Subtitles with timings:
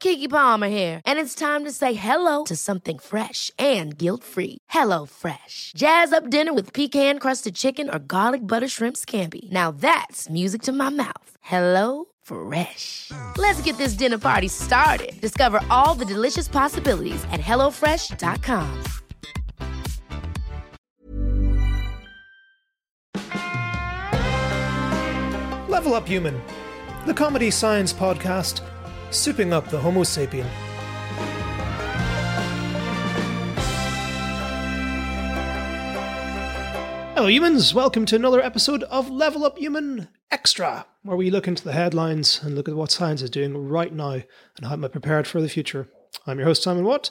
[0.00, 4.58] Keke Palmer here, and it's time to say hello to something fresh and guilt-free.
[4.68, 5.72] Hello Fresh.
[5.76, 9.50] Jazz up dinner with pecan-crusted chicken or garlic butter shrimp scampi.
[9.50, 11.30] Now that's music to my mouth.
[11.40, 13.10] Hello Fresh.
[13.36, 15.20] Let's get this dinner party started.
[15.20, 18.82] Discover all the delicious possibilities at hellofresh.com.
[25.68, 26.40] Level Up Human,
[27.06, 28.62] the comedy science podcast,
[29.10, 30.46] souping up the Homo sapien.
[37.14, 37.74] Hello, humans.
[37.74, 42.40] Welcome to another episode of Level Up Human Extra, where we look into the headlines
[42.44, 44.12] and look at what science is doing right now
[44.56, 45.88] and how am I prepared for the future.
[46.28, 47.10] I'm your host, Simon Watt,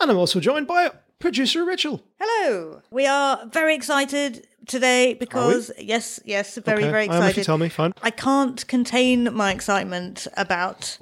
[0.00, 2.02] and I'm also joined by producer Rachel.
[2.18, 2.82] Hello.
[2.90, 7.42] We are very excited today because yes, yes, very Okay, very I am if you
[7.42, 7.44] excited.
[7.44, 7.94] tell me, fine.
[8.02, 10.98] I can't contain my excitement about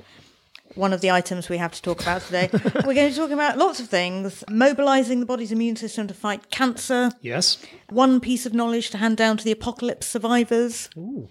[0.75, 2.48] one of the items we have to talk about today.
[2.53, 6.51] We're going to talk about lots of things, mobilizing the body's immune system to fight
[6.51, 7.59] cancer, Yes.
[7.91, 10.89] one piece of knowledge to hand down to the apocalypse survivors.
[10.97, 11.28] Ooh.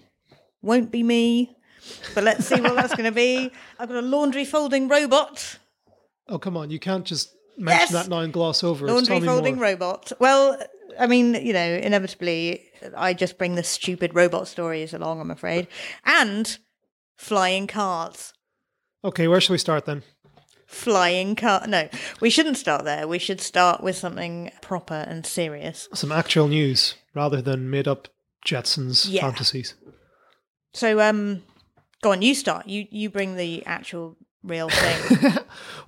[0.62, 1.56] Won't be me.
[2.14, 3.50] But let's see what that's going to be.
[3.78, 5.58] I've got a laundry folding robot.
[6.28, 6.70] Oh, come on.
[6.70, 7.90] You can't just mention Yes!
[7.90, 8.92] that now and gloss over it.
[8.92, 10.12] laundry folding robot.
[10.20, 10.56] Well,
[11.00, 12.62] I mean, you know, inevitably,
[12.96, 15.20] I just bring the stupid robot stories along.
[15.20, 15.66] I'm afraid,
[16.04, 16.56] and
[17.16, 18.32] flying cars.
[19.04, 20.02] Okay, where should we start then?
[20.66, 21.66] Flying car.
[21.66, 21.88] No,
[22.20, 23.06] we shouldn't start there.
[23.06, 25.88] We should start with something proper and serious.
[25.92, 28.08] Some actual news rather than made up
[28.46, 29.22] Jetsons Yeah.
[29.22, 29.74] fantasies.
[30.74, 31.42] So, um,
[32.02, 32.22] go on.
[32.22, 32.66] You start.
[32.68, 35.34] You you bring the actual real thing.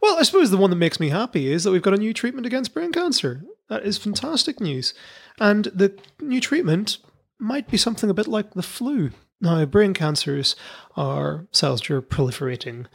[0.03, 2.13] Well, I suppose the one that makes me happy is that we've got a new
[2.13, 3.43] treatment against brain cancer.
[3.71, 4.93] That is fantastic news.
[5.41, 6.99] And the new treatment
[7.41, 9.11] might be something a bit like the flu.
[9.45, 10.57] Now, brain cancers
[10.97, 12.87] are cells that are proliferating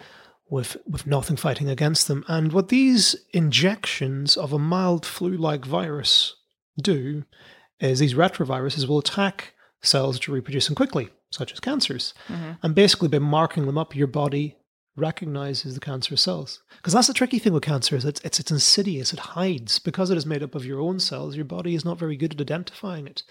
[0.49, 2.25] with, with nothing fighting against them.
[2.27, 6.35] And what these injections of a mild flu like virus
[6.81, 7.23] do
[7.79, 12.13] is these retroviruses will attack cells that are reproducing quickly, such as cancers.
[12.27, 12.51] Mm-hmm.
[12.63, 14.57] And basically, by marking them up, your body
[14.95, 16.61] recognizes the cancer cells.
[16.77, 19.13] Because that's the tricky thing with cancer is it's, it's it's insidious.
[19.13, 21.35] It hides because it is made up of your own cells.
[21.35, 23.23] Your body is not very good at identifying it,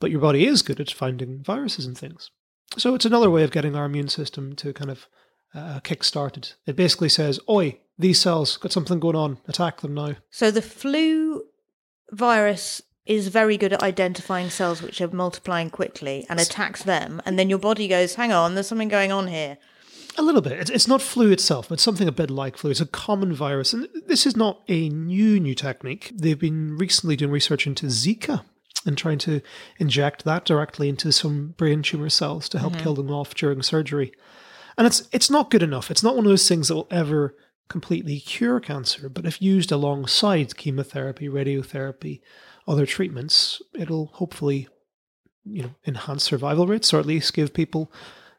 [0.00, 2.30] but your body is good at finding viruses and things.
[2.76, 5.06] So it's another way of getting our immune system to kind of
[5.54, 6.52] uh, kick started.
[6.66, 9.38] It basically says, "Oi, these cells got something going on.
[9.48, 11.44] Attack them now." so the flu
[12.12, 17.38] virus is very good at identifying cells which are multiplying quickly and attacks them, and
[17.38, 19.58] then your body goes, "Hang on, there's something going on here."
[20.18, 20.52] A little bit.
[20.52, 22.70] It's, it's not flu itself, but something a bit like flu.
[22.70, 23.74] It's a common virus.
[23.74, 26.10] And this is not a new, new technique.
[26.14, 28.42] They've been recently doing research into Zika
[28.86, 29.40] and trying to
[29.78, 32.82] inject that directly into some brain tumor cells to help mm-hmm.
[32.82, 34.12] kill them off during surgery.
[34.78, 35.90] And it's it's not good enough.
[35.90, 37.34] It's not one of those things that will ever
[37.68, 42.20] completely cure cancer, but if used alongside chemotherapy, radiotherapy,
[42.68, 44.68] other treatments, it'll hopefully
[45.44, 47.90] you know enhance survival rates or at least give people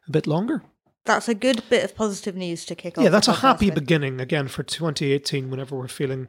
[0.06, 0.62] a bit longer.
[1.04, 3.04] That's a good bit of positive news to kick off.
[3.04, 3.76] Yeah, that's a happy with.
[3.76, 6.28] beginning again for 2018 whenever we're feeling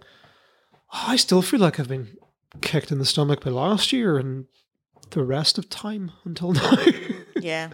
[0.94, 2.18] "Oh, I still feel like I've been
[2.62, 4.46] kicked in the stomach by last year and
[5.12, 6.74] the rest of time until now.
[7.36, 7.70] Yeah.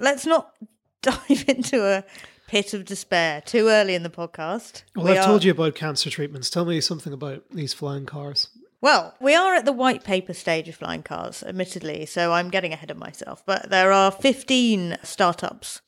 [0.00, 0.52] Let's not
[1.02, 2.04] dive into a
[2.48, 4.82] pit of despair too early in the podcast.
[4.96, 6.50] well, We I've are- told you about cancer treatments.
[6.50, 8.48] Tell me something about these flying cars.
[8.80, 12.72] Well, we are at the white paper stage of flying cars, admittedly, so I'm getting
[12.72, 13.42] ahead of myself.
[13.44, 15.80] But there are 15 startups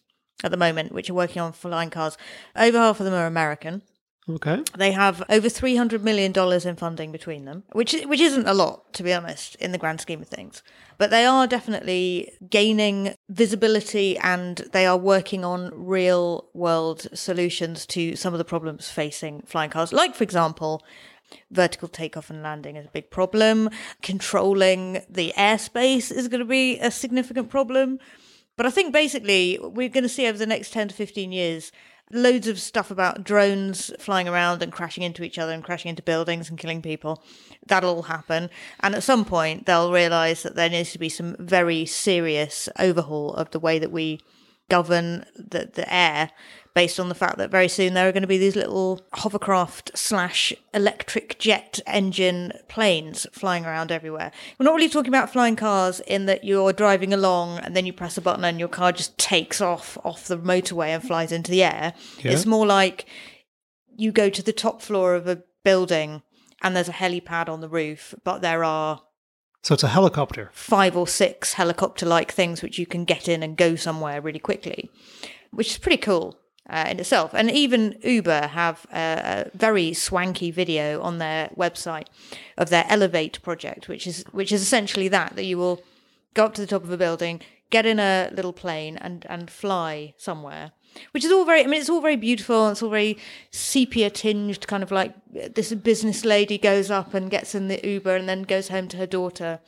[0.43, 2.19] at the moment which are working on flying cars.
[2.57, 3.83] Over half of them are American.
[4.37, 4.63] Okay.
[4.77, 8.55] They have over three hundred million dollars in funding between them, which which isn't a
[8.55, 10.63] lot, to be honest, in the grand scheme of things.
[10.99, 18.17] But they are definitely gaining visibility, and they are working on real world solutions to
[18.17, 19.93] some of the problems facing flying cars.
[19.93, 20.83] Like, for example,
[21.51, 23.71] Vertical takeoff and landing is a big problem.
[24.03, 27.99] Controlling the airspace is going to be a significant problem.
[28.57, 31.73] But I think basically we're going to see over the next 10 to 15 years
[32.11, 36.03] loads of stuff about drones flying around and crashing into each other and crashing into
[36.03, 37.23] buildings and killing people.
[37.67, 38.51] That'll all happen.
[38.81, 43.35] And at some point, they'll realize that there needs to be some very serious overhaul
[43.35, 44.21] of the way that we
[44.71, 46.31] govern the, the air
[46.75, 49.91] based on the fact that very soon there are going to be these little hovercraft
[49.95, 54.31] slash electric jet engine planes flying around everywhere.
[54.59, 57.93] We're not really talking about flying cars in that you're driving along and then you
[57.93, 61.51] press a button and your car just takes off off the motorway and flies into
[61.51, 61.93] the air.
[62.21, 62.33] Yeah.
[62.33, 63.07] It's more like
[63.97, 66.23] you go to the top floor of a building
[66.63, 69.03] and there's a helipad on the roof, but there are
[69.63, 70.51] So it's a helicopter.
[70.53, 74.39] five or six helicopter like things which you can get in and go somewhere really
[74.39, 74.91] quickly,
[75.51, 77.35] which is pretty cool uh, in itself.
[77.35, 82.07] And even Uber have a, a very swanky video on their website
[82.57, 85.83] of their Elevate project, which is which is essentially that that you will
[86.33, 89.51] go up to the top of a building, get in a little plane, and and
[89.51, 90.73] fly somewhere.
[91.13, 92.67] Which is all very, I mean, it's all very beautiful.
[92.67, 93.17] and It's all very
[93.53, 95.15] sepia tinged, kind of like
[95.55, 98.97] this business lady goes up and gets in the Uber and then goes home to
[98.97, 99.61] her daughter.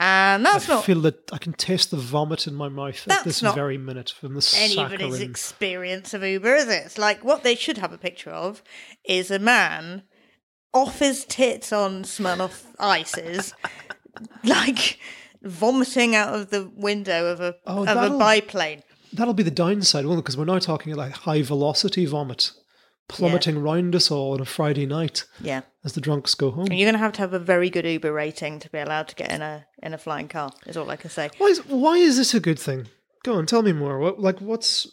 [0.00, 3.24] And that's I not feel that I can taste the vomit in my mouth at
[3.24, 5.30] this very minute from the anybody's saccharine.
[5.30, 6.86] experience of Uber, is it?
[6.86, 8.62] It's like what they should have a picture of
[9.04, 10.04] is a man
[10.72, 13.54] off his tits on Smirnoff ices,
[14.44, 15.00] like
[15.42, 18.82] vomiting out of the window of a Oh, of a biplane.
[19.12, 20.22] That'll be the downside, won't it?
[20.22, 22.52] Because we're now talking like high velocity vomit
[23.08, 25.62] plummeting round us all on a Friday night Yeah.
[25.82, 26.66] as the drunks go home.
[26.66, 29.08] And you're going to have to have a very good Uber rating to be allowed
[29.08, 30.52] to get in a in a flying car.
[30.66, 31.30] Is all I can say.
[31.38, 32.88] Why is why is this a good thing?
[33.24, 33.98] Go on, tell me more.
[33.98, 34.86] What like what's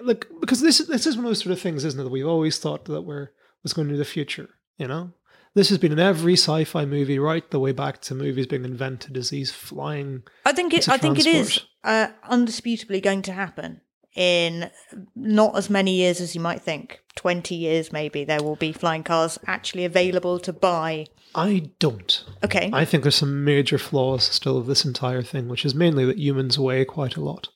[0.00, 2.02] like because this this is one of those sort of things, isn't it?
[2.02, 3.28] That we've always thought that we're
[3.62, 4.48] was going to be the future.
[4.78, 5.12] You know,
[5.54, 9.16] this has been in every sci-fi movie right the way back to movies being invented
[9.16, 10.22] as these flying.
[10.44, 10.88] I think it.
[10.88, 13.80] I think it is uh, undisputably going to happen
[14.14, 14.70] in
[15.14, 17.00] not as many years as you might think.
[17.14, 21.06] Twenty years, maybe there will be flying cars actually available to buy.
[21.34, 22.24] I don't.
[22.42, 26.04] Okay, I think there's some major flaws still of this entire thing, which is mainly
[26.06, 27.48] that humans weigh quite a lot.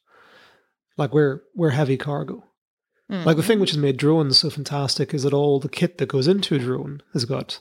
[0.98, 2.44] Like we're we're heavy cargo.
[3.08, 6.08] Like the thing which has made drones so fantastic is that all the kit that
[6.08, 7.60] goes into a drone has got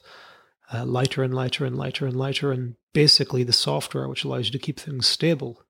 [0.74, 4.52] uh, lighter and lighter and lighter and lighter, and basically the software which allows you
[4.54, 5.62] to keep things stable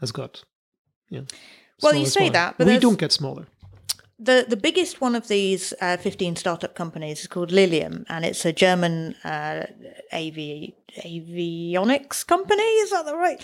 [0.00, 0.44] has got.
[1.10, 1.26] You know,
[1.82, 3.48] Well, you say that, but we there's- don't get smaller.
[4.22, 8.44] The the biggest one of these uh, 15 startup companies is called Lilium, and it's
[8.44, 9.66] a German uh,
[10.12, 10.74] avi-
[11.04, 12.62] avionics company.
[12.62, 13.40] Is that the right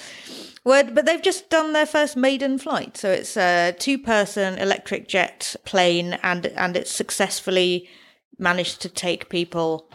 [0.65, 0.95] word?
[0.95, 6.19] But they've just done their first maiden flight, so it's a two-person electric jet plane,
[6.23, 7.89] and and it's successfully
[8.39, 9.91] managed to take people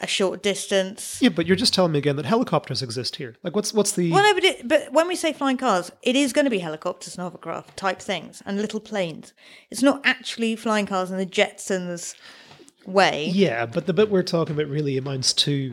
[0.00, 1.18] a short distance.
[1.22, 3.36] Yeah, but you're just telling me again that helicopters exist here.
[3.42, 4.10] Like, what's what's the?
[4.12, 6.58] Well, no, but, it, but when we say flying cars, it is going to be
[6.58, 9.32] helicopters and hovercraft type things and little planes.
[9.70, 12.14] It's not actually flying cars in the Jetsons
[12.86, 13.26] way.
[13.26, 15.72] Yeah, but the bit we're talking about really amounts to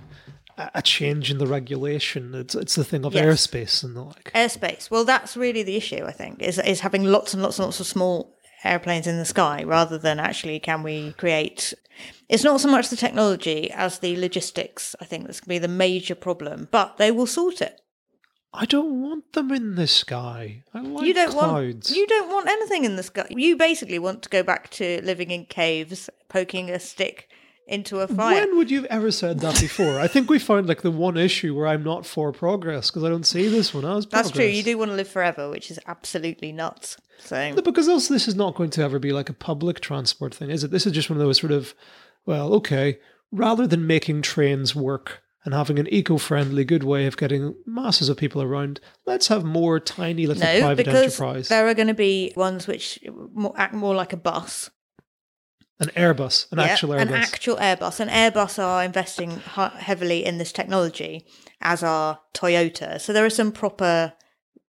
[0.58, 2.34] a change in the regulation.
[2.36, 3.26] It's it's the thing of Yes.
[3.48, 4.32] airspace and the like.
[4.34, 4.90] Airspace.
[4.90, 7.80] Well, that's really the issue, I think, is, is having lots and lots and lots
[7.80, 11.74] of small airplanes in the sky rather than actually can we create.
[12.30, 15.68] It's not so much the technology as the logistics, I think, that's going to be
[15.68, 17.80] the major problem, but they will sort it.
[18.54, 20.64] I don't want them in the sky.
[20.74, 21.90] I like you don't clouds.
[21.90, 23.26] want you don't want anything in the sky.
[23.30, 27.30] You basically want to go back to living in caves, poking a stick
[27.68, 28.36] into a fire.
[28.36, 30.00] When would you have ever said that before?
[30.00, 33.10] I think we found like the one issue where I'm not for progress because I
[33.10, 34.28] don't see this one as progress.
[34.28, 34.46] That's true.
[34.46, 36.98] You do want to live forever, which is absolutely nuts.
[37.20, 40.50] So Because also this is not going to ever be like a public transport thing,
[40.50, 40.72] is it?
[40.72, 41.74] This is just one of those sort of,
[42.26, 43.00] well, okay,
[43.32, 48.18] rather than making trains work and having an eco-friendly, good way of getting masses of
[48.18, 51.50] people around, let's have more tiny little no, private because enterprise.
[51.50, 53.00] there are going to be ones which
[53.56, 54.70] act more like a bus.
[55.80, 57.02] An Airbus, an actual Airbus.
[57.02, 58.00] An actual Airbus.
[58.00, 61.26] And Airbus are investing heavily in this technology,
[61.62, 63.02] as are Toyota.
[63.02, 64.14] So there are some proper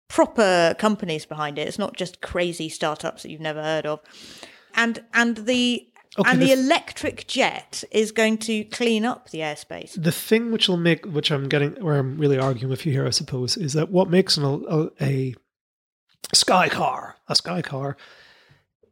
[0.09, 1.69] proper companies behind it.
[1.69, 4.01] It's not just crazy startups that you've never heard of.
[4.75, 5.89] And and the
[6.19, 10.03] Okay, and the the, f- electric jet is going to clean up the airspace.
[10.03, 13.07] the thing which will make, which I'm getting, where I'm really arguing with you here,
[13.07, 15.35] I suppose, is that what makes an, a, a
[16.33, 17.97] sky car a sky car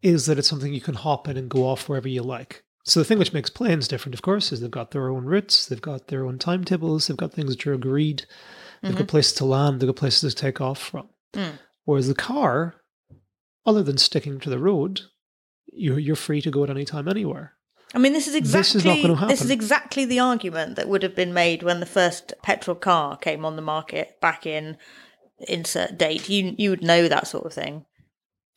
[0.04, 2.62] is that it's something you can hop in and go off wherever you like.
[2.84, 5.64] So the thing which makes planes different, of course, is they've got their own routes,
[5.64, 8.26] they've got their own timetables, they've got things that are agreed,
[8.82, 11.08] they've got places to land, they've got places to take off from.
[11.32, 11.58] Mm.
[11.86, 12.74] Whereas the car,
[13.64, 15.00] other than sticking to the road,
[15.72, 17.54] you're you're free to go at any time anywhere.
[17.94, 21.14] I mean, this is exactly This is this is exactly the argument that would have
[21.14, 24.76] been made when the first petrol car came on the market back in
[25.48, 26.28] insert date.
[26.28, 27.86] You you would know that sort of thing.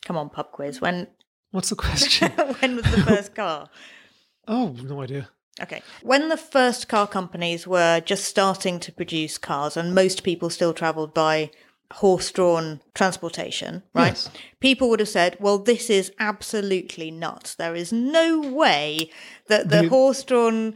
[0.04, 0.82] Come on, pub quiz.
[0.82, 1.06] When
[1.50, 2.30] What's the question?
[2.60, 3.68] when was the first car?
[4.48, 5.28] oh, no idea.
[5.60, 5.82] Okay.
[6.02, 10.72] When the first car companies were just starting to produce cars and most people still
[10.72, 11.50] travelled by
[11.94, 14.08] horse drawn transportation, right?
[14.08, 14.30] Yes.
[14.60, 17.54] People would have said, well, this is absolutely nuts.
[17.54, 19.10] There is no way
[19.48, 20.74] that the horse drawn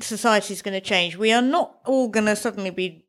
[0.00, 1.16] society is going to change.
[1.16, 3.04] We are not all going to suddenly be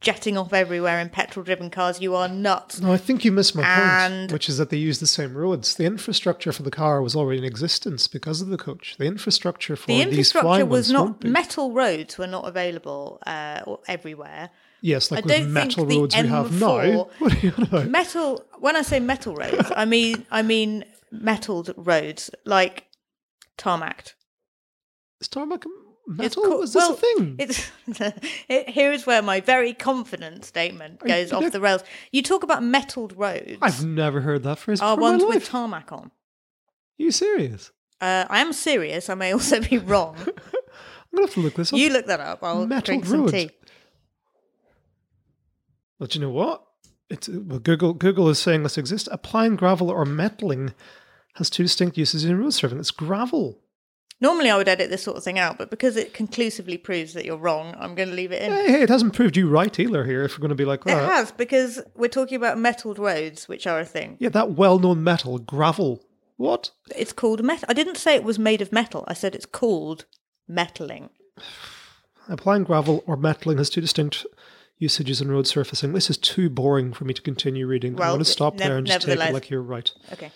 [0.00, 2.00] jetting off everywhere in petrol driven cars.
[2.00, 2.80] You are nuts.
[2.80, 5.36] No, I think you missed my point, And- which is that they use the same
[5.36, 5.74] roads.
[5.74, 8.96] The infrastructure for the car was already in existence because of the coach.
[8.98, 14.50] The infrastructure for The these infrastructure was not metal roads were not available uh, everywhere.
[14.82, 17.10] Yes, like I with metal roads we have now.
[17.18, 17.88] What are you about?
[17.88, 22.86] metal when i say metal roads i mean i mean metalled roads like
[23.58, 24.14] tarmac
[25.20, 25.64] Is tarmac
[26.16, 26.42] metal?
[26.42, 27.36] co- Was this well, a thing?
[27.38, 27.70] it's
[28.48, 33.16] it, here's where my very confident statement goes off the rails you talk about metalled
[33.16, 36.10] roads I've never heard that phrase are ones with tarmac on Are
[36.98, 37.70] you serious?
[38.00, 41.72] uh, i am serious i may also be wrong I'm gonna have to look this
[41.72, 41.78] up.
[41.78, 43.48] you look that up i'll Metalled drink some tea.
[43.48, 43.54] tea
[45.98, 46.64] But you know what?
[47.10, 47.92] It's well, Google.
[47.92, 49.08] Google is saying this exists.
[49.12, 50.72] Applying gravel or metaling
[51.34, 52.78] has two distinct uses in road surfing.
[52.78, 53.58] It's gravel.
[54.20, 57.24] Normally i would edit this sort of thing out but because it conclusively proves that
[57.24, 59.78] you're wrong i'm going to leave it in Hey, hey, it hasn't proved you right
[59.78, 60.04] either.
[60.04, 62.98] Here, if we're going to be like that, it has because we're talking about metalled
[62.98, 66.04] roads which are a thing Yeah, that well-known metal, gravel.
[66.36, 66.70] What?
[66.96, 67.66] It's called metal.
[67.68, 69.04] I didn't say it was made of metal.
[69.06, 70.06] I said it's called
[70.48, 71.10] metaling.
[72.28, 74.24] Applying gravel or metaling has two distinct
[74.78, 75.92] usages in road surfacing.
[75.92, 78.00] This is too boring for me to continue reading.
[78.00, 79.90] I want to stop nev- there and just take it like you're right.
[80.12, 80.30] Okay.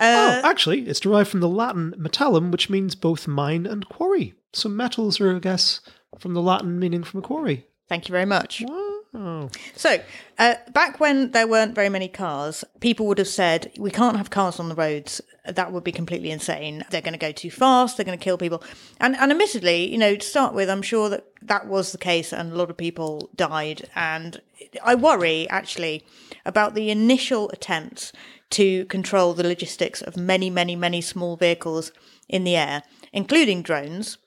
[0.00, 4.34] Oh, Uh, actually, it's derived from the Latin metallum, which means both mine and quarry.
[4.52, 5.80] So metals are, I guess,
[6.18, 7.66] from the Latin meaning from a quarry.
[7.88, 8.62] thank you very much.
[8.66, 9.48] Wow.
[9.74, 9.98] So,
[10.38, 14.30] uh, back when there weren't very many cars, people would have said, we can't have
[14.30, 15.20] cars on the roads.
[15.44, 16.84] That would be completely insane.
[16.90, 17.96] They're going to go too fast.
[17.96, 18.62] They're going to kill people.
[19.00, 22.32] And, and admittedly, you know, to start with, I'm sure that that was the case
[22.32, 23.88] and a lot of people died.
[23.96, 24.40] And
[24.84, 26.04] I worry, actually,
[26.46, 28.12] about the initial attempts
[28.50, 31.92] to control the logistics of many, many, many small vehicles
[32.28, 34.18] in the air, including drones,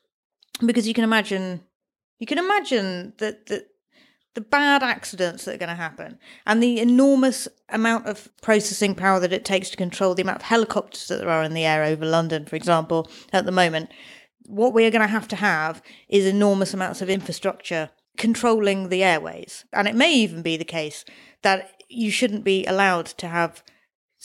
[0.66, 1.62] because you can imagine,
[2.20, 3.68] you can imagine that, that
[4.34, 9.20] the bad accidents that are going to happen and the enormous amount of processing power
[9.20, 11.84] that it takes to control the amount of helicopters that there are in the air
[11.84, 13.90] over London, for example, at the moment,
[14.46, 19.04] what we are going to have to have is enormous amounts of infrastructure controlling the
[19.04, 19.66] airways.
[19.72, 21.06] And it may even be the case
[21.42, 23.64] that you shouldn't be allowed to have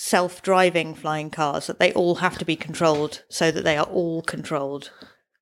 [0.01, 3.87] self driving flying cars, that they all have to be controlled so that they are
[3.87, 4.93] all controlled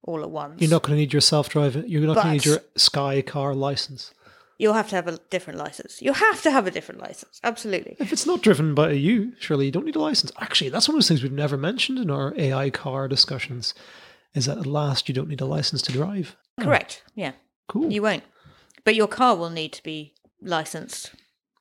[0.03, 0.63] all at once.
[0.63, 1.87] You're not going to need your self-driving.
[1.87, 4.15] You're not going to need your Sky car license.
[4.57, 6.01] You'll have to have a different license.
[6.01, 7.39] You have to have a different license.
[7.45, 7.97] Absolutely.
[7.99, 10.33] If it's not driven by you, surely you don't need a license.
[10.41, 13.75] Actually, that's one of those things we've never mentioned in our AI car discussions.
[14.33, 16.35] Is that at last you don't need a license to drive?
[16.59, 17.05] Correct.
[17.15, 17.33] Yeah.
[17.69, 17.93] Cool.
[17.93, 18.25] You won't.
[18.85, 21.13] But your car will need to be licensed.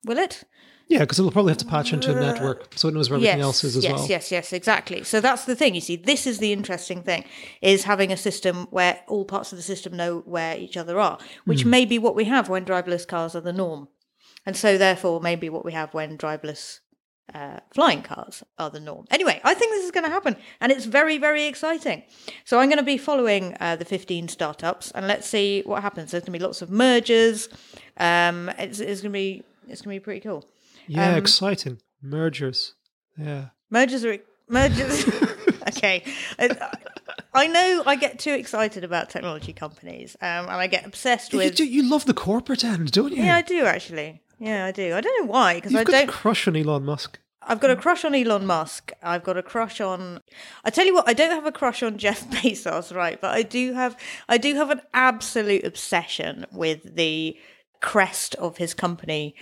[0.05, 0.45] Will it?
[0.87, 3.41] Yeah, because it'll probably have to patch into a network, so it knows where everything
[3.41, 4.01] else is as yes, well.
[4.01, 5.03] Yes, yes, yes, exactly.
[5.03, 5.75] So that's the thing.
[5.75, 7.25] You see, this is the interesting thing:
[7.61, 11.17] is having a system where all parts of the system know where each other are,
[11.45, 11.69] which Hmm.
[11.71, 13.87] may be what we have when driverless cars are the norm,
[14.45, 16.79] and so therefore maybe what we have when driverless
[17.33, 19.05] uh, flying cars are the norm.
[19.09, 22.03] Anyway, I think this is going to happen, and it's very, very exciting.
[22.43, 26.11] So I'm going to be following uh, the 15 startups, and let's see what happens.
[26.11, 27.49] There's going to be lots of mergers.
[27.97, 30.45] Um, it's, it's going to be it's going to be pretty cool.
[30.87, 32.73] Yeah, Um, exciting mergers.
[33.17, 33.45] Yeah.
[33.69, 35.05] Mergers are mergers.
[35.69, 36.03] okay,
[37.33, 41.39] I, know I get too excited about technology companies, um, and I get obsessed You,
[41.39, 41.55] with.
[41.55, 43.23] do, you love the corporate end, don't you?
[43.23, 44.21] Yeah, I do actually.
[44.39, 44.93] Yeah, I do.
[44.95, 46.09] I don't know why, because I got don't.
[46.09, 47.19] a crush on Elon Musk.
[47.47, 48.91] I've got a crush on Elon Musk.
[49.03, 50.21] I've got a crush on.
[50.63, 53.19] I tell you what, I don't have a crush on Jeff Bezos, right?
[53.21, 53.95] But I do have.
[54.27, 57.37] I do have an absolute obsession with the
[57.81, 59.35] crest of his company,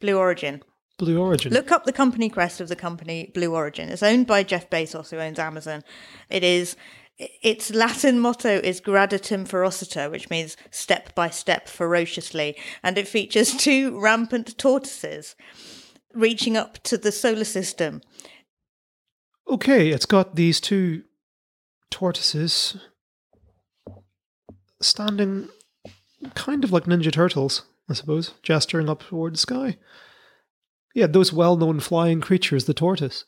[0.00, 0.62] Blue Origin.
[0.98, 1.52] Blue Origin.
[1.52, 3.88] Look up the company crest of the company Blue Origin.
[3.88, 5.82] It's owned by Jeff Bezos, who owns Amazon.
[6.30, 6.76] It is
[7.18, 13.54] its Latin motto is gradatim ferociter, which means step by step ferociously, and it features
[13.56, 15.36] two rampant tortoises
[16.14, 18.00] reaching up to the solar system.
[19.48, 21.02] Okay, it's got these two
[21.90, 22.76] tortoises
[24.80, 25.48] standing
[26.34, 29.78] kind of like Ninja Turtles, I suppose, gesturing up toward the sky.
[30.94, 33.24] Yeah, those well known flying creatures, the tortoise.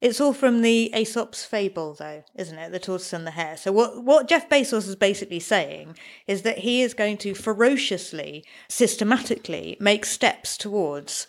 [0.00, 2.70] It's all from the Aesop's fable, though, isn't it?
[2.70, 3.56] The tortoise and the hare.
[3.56, 5.96] So what what Jeff Bezos is basically saying
[6.28, 11.26] is that he is going to ferociously, systematically make steps towards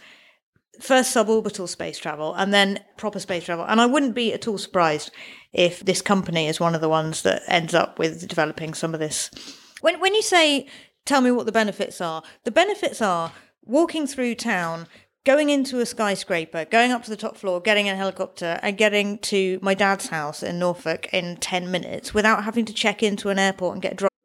[0.79, 3.65] first suborbital space travel and then proper space travel.
[3.65, 5.11] And I wouldn't be at all surprised
[5.51, 8.99] if this company is one of the ones that ends up with developing some of
[8.99, 9.31] this.
[9.81, 10.67] When when you say
[11.05, 13.31] tell me what the benefits are, the benefits are
[13.63, 14.87] walking through town,
[15.29, 19.19] going into a skyscraper, going up to the top floor, getting a helicopter, and getting
[19.19, 23.37] to my dad's house in Norfolk in 10 minutes without having to check into an
[23.37, 24.15] airport and get dropped.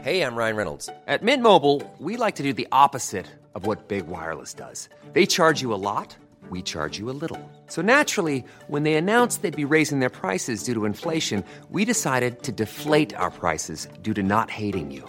[0.00, 0.90] Hey, I'm Ryan Reynolds.
[1.06, 4.88] At Mint Mobile, we like to do the opposite of what Big Wireless does.
[5.12, 6.16] They charge you a lot,
[6.50, 7.38] we charge you a little.
[7.68, 12.42] So naturally, when they announced they'd be raising their prices due to inflation, we decided
[12.42, 15.08] to deflate our prices due to not hating you.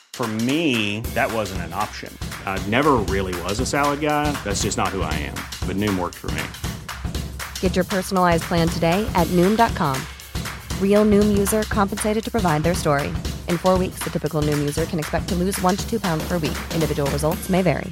[0.21, 2.15] For me, that wasn't an option.
[2.45, 4.31] I never really was a salad guy.
[4.43, 5.33] That's just not who I am.
[5.65, 6.43] But Noom worked for me.
[7.59, 9.99] Get your personalized plan today at Noom.com.
[10.79, 13.07] Real Noom user compensated to provide their story.
[13.47, 16.23] In four weeks, the typical Noom user can expect to lose one to two pounds
[16.27, 16.57] per week.
[16.75, 17.91] Individual results may vary.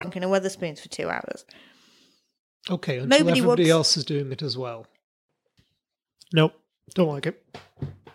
[0.00, 1.44] drinking a Wetherspoons for two hours.
[2.68, 4.88] Okay, until Nobody everybody wants- else is doing it as well.
[6.34, 6.52] Nope,
[6.96, 7.40] don't like it.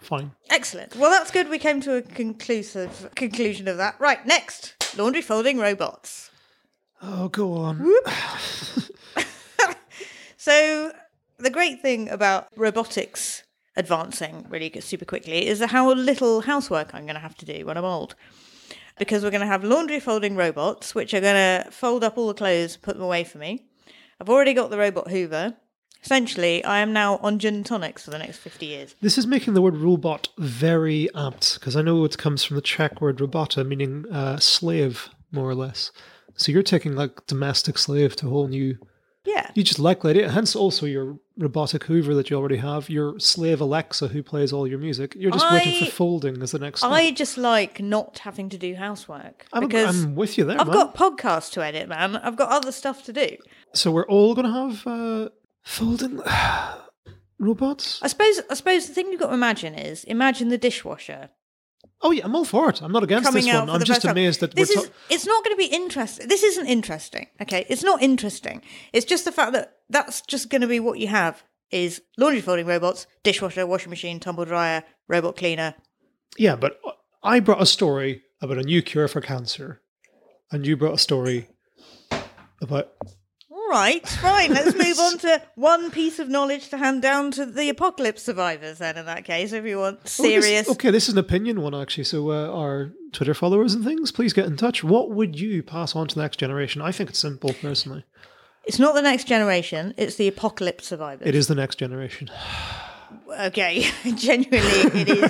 [0.08, 0.32] Fine.
[0.50, 0.96] Excellent.
[0.96, 1.50] Well, that's good.
[1.50, 3.96] We came to a conclusive conclusion of that.
[4.00, 6.32] Right, next laundry folding robots.
[7.02, 7.94] Oh, go on.
[10.48, 10.94] So,
[11.40, 13.44] the great thing about robotics
[13.76, 17.76] advancing really super quickly is how little housework I'm going to have to do when
[17.76, 18.16] I'm old.
[18.98, 22.30] Because we're going to have laundry folding robots, which are going to fold up all
[22.30, 23.66] the clothes, put them away for me.
[24.22, 25.58] I've already got the robot Hoover.
[26.04, 28.96] Essentially, I am now on gin and tonics for the next 50 years.
[29.02, 32.62] This is making the word robot very apt because I know it comes from the
[32.62, 35.92] Czech word robota, meaning uh, slave, more or less.
[36.36, 38.78] So you're taking like domestic slave to a whole new.
[39.26, 39.52] Yeah.
[39.56, 40.32] You just like that idea.
[40.32, 44.66] Hence, also your robotic Hoover that you already have, your slave Alexa who plays all
[44.68, 45.16] your music.
[45.18, 46.84] You're just waiting for folding as the next.
[46.84, 49.46] I just like not having to do housework.
[49.52, 50.76] I'm, because I'm with you there, I've man.
[50.76, 52.16] got podcasts to edit, man.
[52.16, 53.38] I've got other stuff to do.
[53.74, 55.30] So we're all going to have uh,
[55.68, 56.22] folding
[57.40, 58.00] robots.
[58.02, 58.42] I suppose.
[58.50, 61.30] I suppose the thing you've got to imagine is imagine the dishwasher
[62.02, 62.82] Oh yeah, I'm all for it.
[62.82, 63.70] I'm not against coming this one.
[63.70, 64.12] I'm just first time.
[64.12, 64.84] amazed that this we're.
[64.84, 64.90] is.
[64.90, 66.28] ta- it's not going to be interesting.
[66.28, 67.28] This isn't interesting.
[67.42, 68.62] Okay, it's not interesting.
[68.94, 72.42] It's just the fact that that's just going to be what you have is laundry
[72.42, 75.74] folding robots, dishwasher, washing machine, tumble dryer, robot cleaner.
[76.38, 76.80] Yeah, but
[77.24, 79.82] I brought a story about a new cure for cancer,
[80.52, 81.50] and you brought a story
[82.62, 82.90] about.
[83.68, 84.54] All right, fine.
[84.54, 88.78] Let's move on to one piece of knowledge to hand down to the apocalypse survivors.
[88.78, 90.70] Then, in that case, if you want Oh, this- serious.
[90.70, 92.06] okay, this is an opinion one actually.
[92.06, 94.84] So uh, our Twitter followers and things, please get in touch.
[94.86, 96.82] What would you pass on to the next generation?
[96.82, 98.06] I think it's simple, personally.
[98.64, 99.94] It's not the next generation.
[99.98, 101.28] It's the apocalypse survivors.
[101.28, 102.30] It is the next generation.
[103.40, 105.22] Okay, genuinely, it is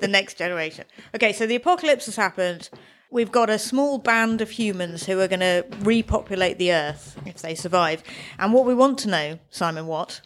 [0.00, 0.84] the next generation.
[1.14, 2.70] Okay, so the apocalypse has happened.
[3.10, 7.42] We've got a small band of humans who are going to repopulate the Earth if
[7.42, 8.02] they survive.
[8.38, 10.20] And what we want to know, Simon Watt,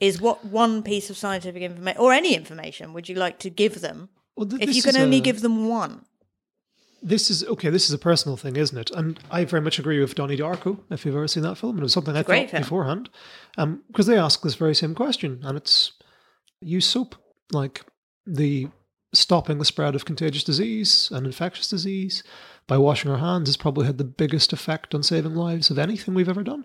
[0.00, 3.80] is what one piece of scientific information or any information would you like to give
[3.80, 6.04] them Well, th- if you can only a- give them one?
[7.02, 7.70] This is okay.
[7.70, 8.90] This is a personal thing, isn't it?
[8.90, 10.80] And I very much agree with Donnie Darko.
[10.90, 12.62] If you've ever seen that film, and it was something I a great thought film.
[12.62, 13.10] beforehand,
[13.56, 15.92] um, because they ask this very same question, and it's
[16.60, 17.14] use soap
[17.52, 17.86] like
[18.26, 18.68] the
[19.12, 22.22] stopping the spread of contagious disease and infectious disease
[22.66, 26.14] by washing our hands has probably had the biggest effect on saving lives of anything
[26.14, 26.64] we've ever done.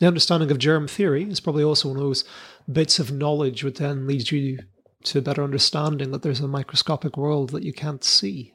[0.00, 2.24] The understanding of germ theory is probably also one of those
[2.70, 4.58] bits of knowledge which then leads you
[5.04, 8.54] to a better understanding that there's a microscopic world that you can't see.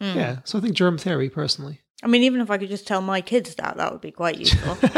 [0.00, 0.16] Hmm.
[0.16, 1.80] Yeah, so I think germ theory personally.
[2.02, 4.38] I mean, even if I could just tell my kids that, that would be quite
[4.38, 4.76] useful.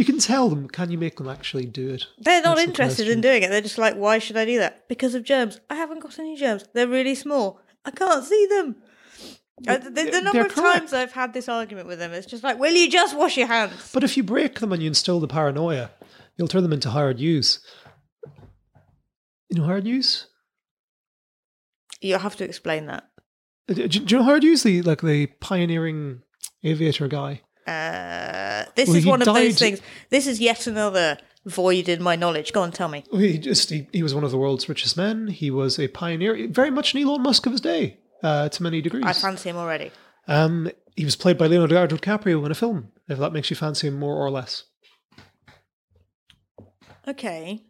[0.00, 0.66] You can tell them.
[0.66, 2.06] Can you make them actually do it?
[2.16, 3.50] They're not That's the interested in doing it.
[3.50, 4.88] They're just like, why should I do that?
[4.88, 5.60] Because of germs.
[5.68, 6.64] I haven't got any germs.
[6.72, 7.60] They're really small.
[7.84, 8.76] I can't see them.
[9.68, 10.78] Uh, the, the number of correct.
[10.78, 13.48] times I've had this argument with them, it's just like, will you just wash your
[13.48, 13.90] hands?
[13.92, 15.90] But if you break them and you instill the paranoia,
[16.38, 17.60] you'll turn them into Howard Hughes.
[19.50, 20.28] You know Howard Hughes?
[22.00, 23.04] You have to explain that.
[23.68, 24.62] Uh, Do, do you know Howard Hughes?
[24.62, 26.22] The like the pioneering
[26.64, 27.42] aviator guy.
[27.70, 29.80] Uh, this Well, is one of those things.
[30.10, 32.52] This is yet another void in my knowledge.
[32.52, 33.04] Go on, tell me.
[33.12, 35.28] He just he, he was one of the world's richest men.
[35.28, 38.80] He was a pioneer, very much an Elon Musk of his day, uh, to many
[38.82, 39.04] degrees.
[39.06, 39.90] I fancy him already.
[40.26, 42.92] Um, he was played by Leonardo DiCaprio in a film.
[43.08, 44.64] If that makes you fancy him more or less.
[47.08, 47.62] Okay.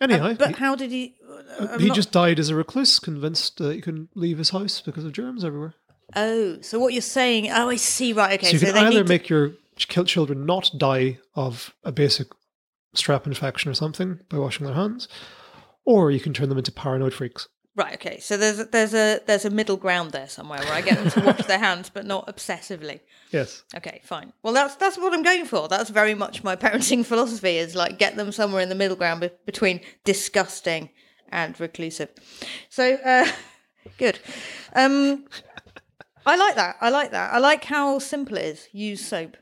[0.00, 1.16] Anyhow, Uh, but he, how did he?
[1.58, 4.50] uh, I'm he not- just died as a recluse, convinced that he couldn't leave his
[4.50, 5.74] house because of germs everywhere.
[6.14, 7.50] Oh, so what you're saying?
[7.50, 8.12] Oh, I see.
[8.12, 8.38] Right.
[8.38, 8.46] Okay.
[8.46, 11.92] so you So, can they either need to- make your children not die of a
[11.92, 12.28] basic
[12.94, 15.06] strep infection or something by washing their hands,
[15.84, 17.48] or you can turn them into paranoid freaks.
[17.74, 17.92] Right.
[17.94, 18.18] Okay.
[18.20, 21.10] So there's a, there's a there's a middle ground there somewhere where I get them
[21.10, 23.00] to wash their hands, but not obsessively.
[23.32, 23.64] Yes.
[23.74, 24.32] Okay, fine.
[24.42, 25.68] Well, that's that's what I'm going for.
[25.68, 29.20] That's very much my parenting philosophy is like get them somewhere in the middle ground
[29.20, 30.88] be- between disgusting
[31.30, 32.08] and reclusive.
[32.70, 33.26] So, uh,
[33.98, 34.20] good.
[34.74, 35.26] Um,
[36.26, 36.76] I like that.
[36.80, 37.32] I like that.
[37.32, 38.68] I like how simple it is.
[38.72, 39.36] Use soap.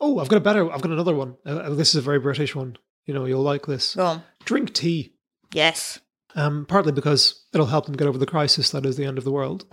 [0.00, 0.70] Oh, I've got a better.
[0.72, 1.36] I've got another one.
[1.46, 2.76] Uh, this is a very British one.
[3.06, 3.94] You know, you'll like this.
[3.94, 4.22] Go on.
[4.44, 5.14] Drink tea.
[5.52, 6.00] Yes.
[6.34, 9.24] Um, partly because it'll help them get over the crisis that is the end of
[9.24, 9.64] the world.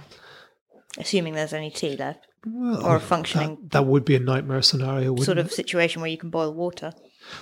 [0.98, 4.64] Assuming there's any tea left, Well, or a functioning That, that would be a nightmare
[4.64, 5.12] scenario.
[5.12, 5.54] Wouldn't sort of it?
[5.54, 6.94] situation where you can boil water.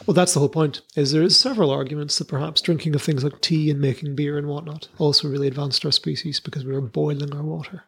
[0.05, 0.81] Well, that's the whole point.
[0.97, 4.37] Is there is several arguments that perhaps drinking of things like tea and making beer
[4.37, 7.83] and whatnot also really advanced our species because we were boiling our water.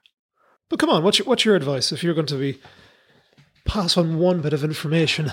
[0.69, 2.59] But come on, what's your, what's your advice if you're going to be
[3.65, 5.31] pass on one bit of information?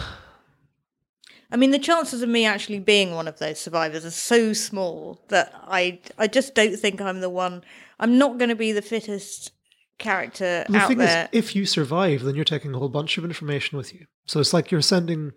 [1.51, 5.20] I mean, the chances of me actually being one of those survivors are so small
[5.29, 7.62] that I I just don't think I'm the one.
[8.01, 9.53] I'm not going to be the fittest
[9.99, 11.29] character The out thing there.
[11.33, 14.07] is, if you survive, then you're taking a whole bunch of information with you.
[14.27, 15.33] So it's like you're sending.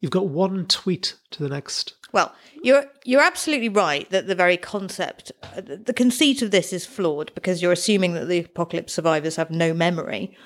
[0.00, 1.94] You've got one tweet to the next.
[2.12, 6.86] Well, you're you're absolutely right that the very concept, the the conceit of this is
[6.86, 10.36] flawed because you're assuming that the apocalypse survivors have no memory,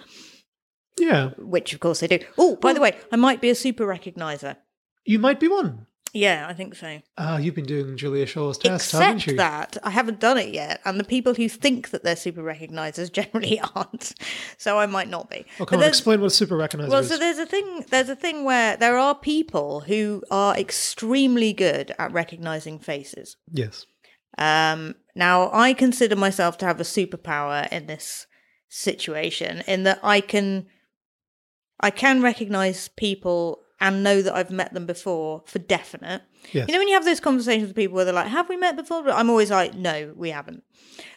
[0.99, 2.19] Yeah, which of course they do.
[2.39, 4.57] Oh, by the way, I might be a super recognizer.
[5.05, 5.87] you might be one.
[6.15, 7.01] Yeah, I think so.
[7.17, 9.37] Ah, you've been doing Julia Shaw's test, haven't Except you?
[9.39, 13.11] that I haven't done it yet, and the people who think that they're super recognizers
[13.21, 14.13] generally aren't.
[14.59, 15.47] So I might not be.
[15.55, 17.09] Oh, But come on, explain what a super recognizer Well, is.
[17.09, 17.85] Well, so there's a thing.
[17.89, 23.37] There's a thing where there are people who are extremely good at recognizing faces.
[23.51, 23.87] yes.
[24.39, 28.27] Um, now, I consider myself to have a superpower in this
[28.69, 30.67] situation, in that I can,
[31.81, 36.23] I can recognize people and know that I've met them before for definite.
[36.53, 36.69] Yes.
[36.69, 38.77] You know, when you have those conversations with people where they're like, "Have we met
[38.77, 40.63] before?" But I'm always like, "No, we haven't,"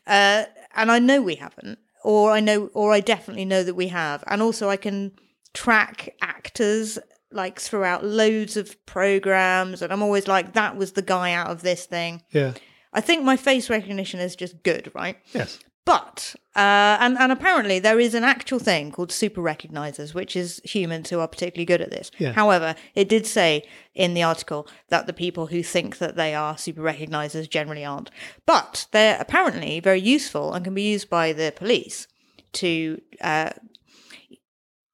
[0.07, 3.87] uh, and I know we haven't, or I know, or I definitely know that we
[3.89, 5.11] have, and also I can
[5.53, 6.97] track actors
[7.31, 11.61] like throughout loads of programs, and I'm always like, "That was the guy out of
[11.61, 12.53] this thing." Yeah.
[12.91, 15.17] I think my face recognition is just good, right?
[15.33, 15.59] Yes.
[15.85, 20.59] But uh, and and apparently there is an actual thing called super recognizers, which is
[20.63, 22.09] humans who are particularly good at this.
[22.17, 22.31] Yeah.
[22.31, 26.57] However, it did say in the article that the people who think that they are
[26.57, 28.09] super recognizers generally aren't.
[28.47, 32.07] But they're apparently very useful and can be used by the police
[32.53, 32.99] to.
[33.21, 33.51] Uh,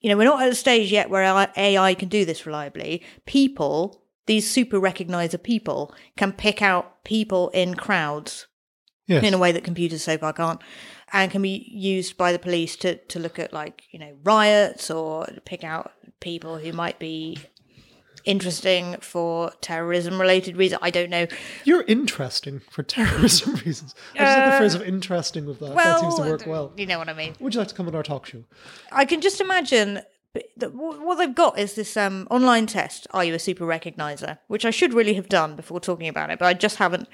[0.01, 3.03] you know, we're not at a stage yet where AI can do this reliably.
[3.27, 8.47] People, these super recognizer people, can pick out people in crowds
[9.11, 9.23] Yes.
[9.23, 10.61] in a way that computers so far can't,
[11.13, 14.89] and can be used by the police to, to look at like you know riots
[14.89, 17.37] or pick out people who might be
[18.25, 20.79] interesting for terrorism related reasons.
[20.83, 21.27] I don't know.
[21.63, 23.95] You're interesting for terrorism reasons.
[24.13, 25.75] I just like the phrase of interesting with that.
[25.75, 26.71] that seems to work well.
[26.77, 27.35] You know what I mean.
[27.39, 28.43] Would you like to come on our talk show?
[28.91, 30.01] I can just imagine
[30.57, 33.07] that wh- what they've got is this um, online test.
[33.11, 34.37] Are you a super recognizer?
[34.47, 37.07] Which I should really have done before talking about it, but I just haven't.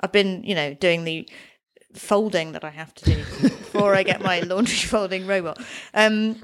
[0.00, 1.28] I've been, you know, doing the
[1.94, 5.62] folding that I have to do before I get my laundry folding robot.
[5.94, 6.42] Um,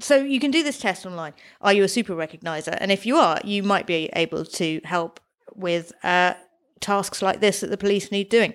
[0.00, 1.34] so you can do this test online.
[1.60, 2.76] Are you a super recognizer?
[2.80, 5.20] And if you are, you might be able to help
[5.54, 6.34] with uh,
[6.80, 8.54] tasks like this that the police need doing.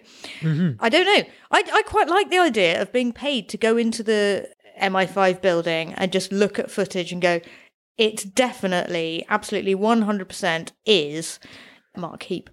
[0.80, 1.24] I don't know.
[1.52, 4.50] I, I quite like the idea of being paid to go into the
[4.82, 7.40] MI5 building and just look at footage and go,
[7.98, 11.40] it's definitely, absolutely 100% is
[11.96, 12.50] Mark Heap,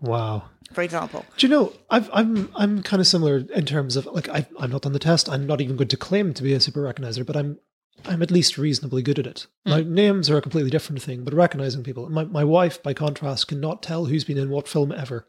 [0.00, 0.48] Wow.
[0.72, 1.24] For example.
[1.36, 1.72] Do you know?
[1.90, 4.98] I've, I'm I'm kind of similar in terms of like I've, I'm not on the
[4.98, 5.28] test.
[5.28, 7.58] I'm not even going to claim to be a super recognizer, but I'm
[8.06, 9.46] I'm at least reasonably good at it.
[9.64, 12.08] Like names are a completely different thing, but recognizing people.
[12.10, 15.26] My my wife, by contrast, cannot tell who's been in what film ever.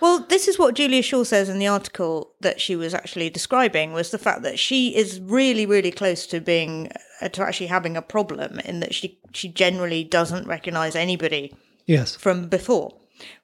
[0.00, 3.92] Well, this is what Julia Shaw says in the article that she was actually describing
[3.92, 7.96] was the fact that she is really, really close to being uh, to actually having
[7.96, 11.52] a problem in that she she generally doesn't recognise anybody
[11.86, 12.14] Yes.
[12.16, 12.94] from before.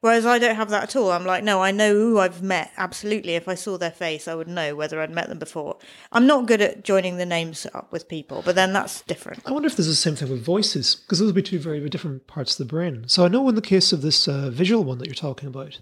[0.01, 1.11] Whereas I don't have that at all.
[1.11, 2.71] I'm like, no, I know who I've met.
[2.77, 3.35] Absolutely.
[3.35, 5.77] If I saw their face, I would know whether I'd met them before.
[6.11, 9.41] I'm not good at joining the names up with people, but then that's different.
[9.45, 11.87] I wonder if there's the same thing with voices, because those would be two very
[11.89, 13.05] different parts of the brain.
[13.07, 15.79] So I know in the case of this uh, visual one that you're talking about,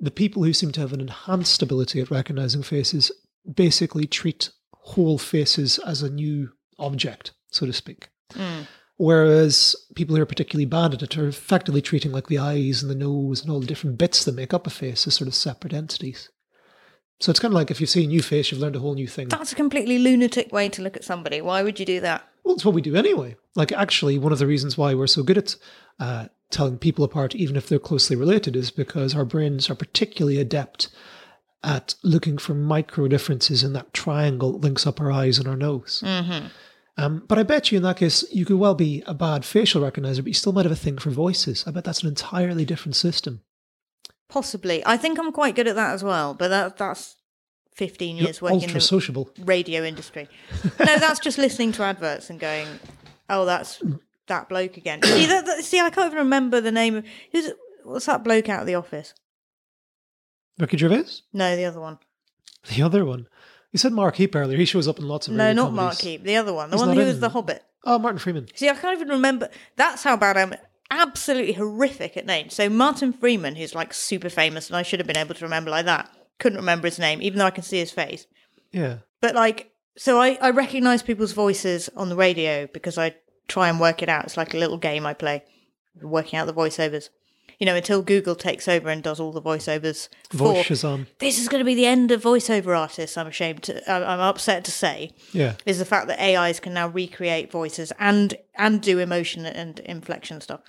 [0.00, 3.12] the people who seem to have an enhanced ability at recognizing faces
[3.54, 8.08] basically treat whole faces as a new object, so to speak.
[9.02, 12.88] Whereas people who are particularly bad at it are effectively treating like the eyes and
[12.88, 15.34] the nose and all the different bits that make up a face as sort of
[15.34, 16.28] separate entities.
[17.18, 18.94] So it's kind of like if you see a new face, you've learned a whole
[18.94, 19.26] new thing.
[19.26, 21.40] That's a completely lunatic way to look at somebody.
[21.40, 22.28] Why would you do that?
[22.44, 23.34] Well, it's what we do anyway.
[23.56, 25.56] Like, actually, one of the reasons why we're so good at
[25.98, 30.38] uh, telling people apart, even if they're closely related, is because our brains are particularly
[30.38, 30.90] adept
[31.64, 35.56] at looking for micro differences in that triangle that links up our eyes and our
[35.56, 36.04] nose.
[36.06, 36.46] Mm-hmm.
[36.98, 39.80] Um, but I bet you in that case, you could well be a bad facial
[39.82, 41.64] recognizer, but you still might have a thing for voices.
[41.66, 43.40] I bet that's an entirely different system.
[44.28, 44.82] Possibly.
[44.84, 47.16] I think I'm quite good at that as well, but that that's
[47.74, 49.30] 15 You're years working in the sociable.
[49.40, 50.28] radio industry.
[50.78, 52.68] no, that's just listening to adverts and going,
[53.30, 53.82] "Oh, that's
[54.26, 57.50] that bloke again." see, that, that- see, I can't even remember the name of who's
[57.84, 59.14] what's that bloke out of the office?
[60.58, 61.22] Ricky Gervais?
[61.32, 61.98] No, the other one.
[62.68, 63.26] The other one.
[63.72, 64.58] You said Mark Heap earlier.
[64.58, 65.98] He shows up in lots of No, not Mark.
[65.98, 66.22] Heap.
[66.22, 67.30] The other one, the He's one who was the.
[67.30, 67.64] Hobbit.
[67.84, 68.46] Oh, Martin Freeman.
[68.54, 69.48] See, I can't even remember.
[69.76, 70.54] That's how bad I'm.
[70.90, 72.52] Absolutely horrific at names.
[72.54, 75.70] So Martin Freeman, who's like super famous, and I should have been able to remember
[75.70, 76.10] like that.
[76.38, 78.26] Couldn't remember his name, even though I can see his face.
[78.72, 78.98] Yeah.
[79.22, 83.14] But like, so I, I recognize people's voices on the radio because I
[83.48, 84.24] try and work it out.
[84.24, 85.44] It's like a little game I play,
[86.02, 87.08] working out the voiceovers.
[87.62, 90.08] You know, until Google takes over and does all the voiceovers.
[90.32, 91.06] Voice Shazam.
[91.20, 93.16] this is going to be the end of voiceover artists.
[93.16, 93.88] I'm ashamed to.
[93.88, 95.54] I'm upset to say Yeah.
[95.64, 100.40] is the fact that AIs can now recreate voices and and do emotion and inflection
[100.40, 100.62] stuff,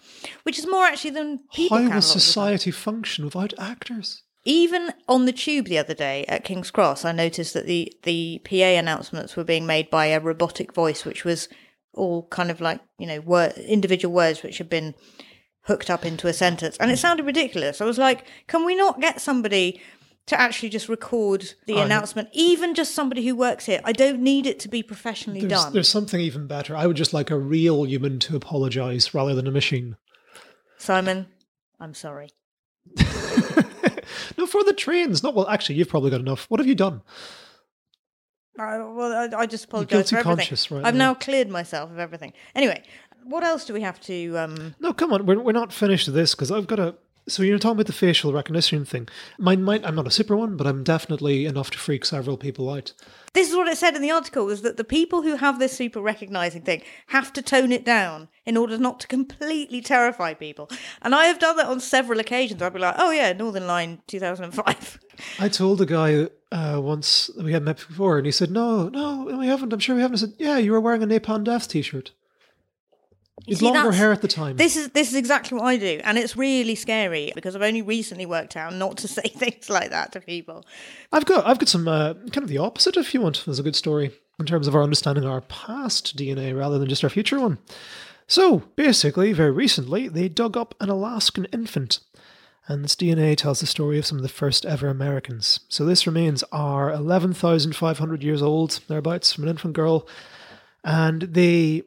[0.43, 1.89] which is more actually than people How can.
[1.89, 2.19] will a lot of the time.
[2.19, 4.21] society function without actors?
[4.45, 8.39] Even on the tube the other day at King's Cross, I noticed that the the
[8.45, 11.49] PA announcements were being made by a robotic voice, which was
[11.95, 14.93] all kind of like you know word, individual words which had been
[15.63, 16.99] hooked up into a sentence, and it mm.
[16.99, 17.81] sounded ridiculous.
[17.81, 19.81] I was like, can we not get somebody?
[20.27, 23.81] To actually just record the oh, I announcement, even just somebody who works here.
[23.83, 25.73] I don't need it to be professionally There's, done.
[25.73, 26.77] there's something even better.
[26.77, 29.97] I would just like a real human to apologize rather than a machine.
[30.77, 31.27] Simon,
[31.77, 32.29] I'm sorry.
[34.37, 35.23] No, for the trains.
[35.23, 35.47] Not well.
[35.47, 36.45] Actually, you've probably got enough.
[36.49, 37.01] What have you done?
[38.59, 40.37] I, well, I, I just apologise guilty for everything.
[40.37, 41.11] conscious right I've now.
[41.11, 42.33] now cleared myself of everything.
[42.53, 42.83] Anyway,
[43.25, 44.37] what else do we have to?
[44.37, 45.25] Um, No, come on.
[45.25, 46.95] We're, we're not finished with this because I've got a.
[47.25, 49.07] So you're talking about the facial recognition thing.
[49.39, 49.85] Mine might.
[49.85, 52.91] I'm not a super one, but I'm definitely enough to freak several people out.
[53.33, 55.71] this is what it said in the article: was that the people who have this
[55.71, 60.69] super recognizing thing have to tone it down in order not to completely terrify people.
[61.01, 62.61] And I have done that on several occasions.
[62.61, 64.99] I'd be like, "Oh yeah, Northern Line, 2005."
[65.39, 68.89] I told a guy uh, once that we had met before, and he said, "No,
[68.89, 69.71] no, we haven't.
[69.71, 72.11] I'm sure we haven't." I said, "Yeah, you were wearing a Napalm Death T-shirt.
[73.47, 75.99] Had See, longer hair at the time." This is this is exactly what I do,
[76.03, 79.89] and it's really scary because I've only recently worked out not to say things like
[79.89, 80.65] that to people.
[81.11, 83.63] I've got I've got some uh, kind of the opposite if you want as a
[83.63, 87.39] good story in terms of our understanding our past DNA rather than just our future
[87.39, 87.57] one.
[88.27, 91.99] So basically, very recently, they dug up an Alaskan infant,
[92.67, 95.59] and this DNA tells the story of some of the first ever Americans.
[95.69, 100.07] So this remains are eleven thousand five hundred years old thereabouts from an infant girl,
[100.83, 101.83] and they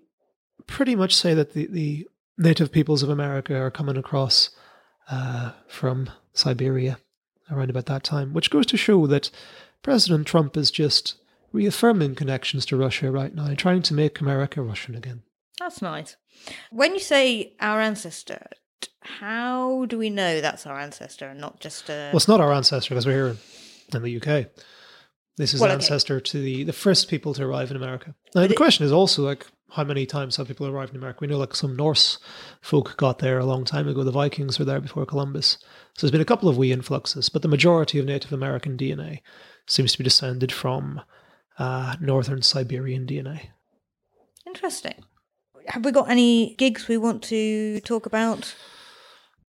[0.67, 4.51] pretty much say that the, the native peoples of America are coming across
[5.11, 6.99] uh, from Siberia
[7.51, 9.31] around about that time, which goes to show that
[9.83, 11.15] President Trump is just
[11.53, 15.23] reaffirming connections to Russia right now, and trying to make America Russian again.
[15.59, 16.17] That's nice.
[16.71, 18.49] When you say our ancestor,
[19.01, 22.11] how do we know that's our ancestor and not just a?
[22.13, 23.37] Well, it's not our ancestor because we're here
[23.95, 24.51] in the UK.
[25.37, 25.75] This is Well, okay.
[25.75, 28.15] ancestor to the, the first people to arrive in America.
[28.35, 31.19] Now, the question is also like, how many times have people arrived in America?
[31.21, 32.19] We know like some Norse
[32.61, 34.05] folk got there a long time ago.
[34.05, 35.59] The Vikings were there before Columbus.
[35.95, 39.21] So there's been a couple of wee influxes, but the majority of Native American DNA
[39.67, 41.03] seems to be descended from
[41.59, 43.49] uh, northern Siberian DNA.
[44.47, 45.05] Interesting.
[45.69, 48.55] Have we got any gigs we want to talk about?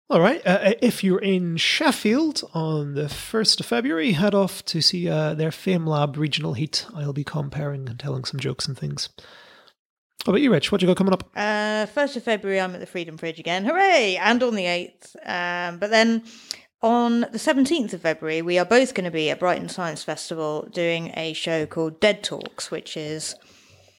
[0.10, 0.42] All right.
[0.46, 5.34] Uh, if you're in Sheffield on the 1st of February, head off to see uh,
[5.34, 6.86] their FameLab Regional Heat.
[6.96, 9.10] I'll be comparing and telling some jokes and things.
[10.26, 10.72] How about you, Rich?
[10.72, 11.30] What you got coming up?
[11.36, 13.64] Uh, 1st of February, I'm at the Freedom Fridge again.
[13.64, 14.18] Hooray!
[14.18, 15.16] And on the 8th.
[15.24, 16.24] Um, but then
[16.82, 20.68] on the 17th of February, we are both going to be at Brighton Science Festival
[20.74, 23.36] doing a show called Dead Talks, which is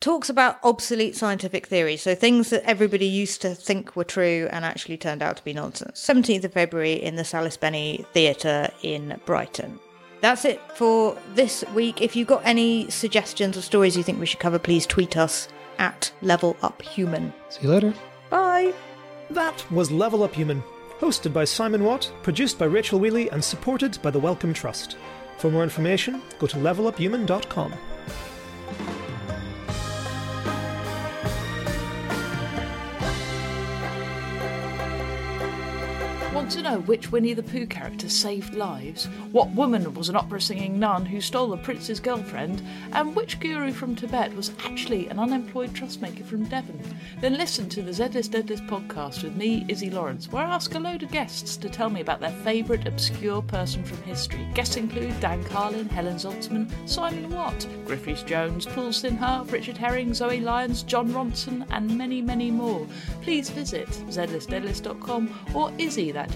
[0.00, 2.02] talks about obsolete scientific theories.
[2.02, 5.52] So things that everybody used to think were true and actually turned out to be
[5.52, 6.04] nonsense.
[6.04, 9.78] 17th of February in the Sallis Benney Theatre in Brighton.
[10.22, 12.02] That's it for this week.
[12.02, 15.46] If you've got any suggestions or stories you think we should cover, please tweet us
[15.78, 17.32] at Level Up Human.
[17.48, 17.94] See you later.
[18.30, 18.72] Bye.
[19.30, 20.62] That was Level Up Human,
[21.00, 24.96] hosted by Simon Watt, produced by Rachel Wheely, and supported by the Wellcome Trust.
[25.38, 27.74] For more information, go to leveluphuman.com.
[36.46, 39.06] Want to know which Winnie the Pooh character saved lives?
[39.32, 42.62] What woman was an opera singing nun who stole the prince's girlfriend?
[42.92, 46.80] And which guru from Tibet was actually an unemployed trustmaker from Devon?
[47.20, 50.78] Then listen to the Zlist Deadlist podcast with me, Iszi Lawrence, where I ask a
[50.78, 54.46] load of guests to tell me about their favourite obscure person from history.
[54.54, 60.38] Guests include Dan Carlin, Helen Zaltzman, Simon Watt, Griffiths Jones, Paul Sinha, Richard Herring, Zoe
[60.38, 62.86] Lyons, Jon Ronson, and many, many more.
[63.22, 66.35] Please visit zlistdeadlist.com or Izzy, that